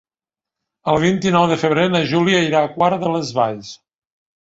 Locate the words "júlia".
2.15-2.43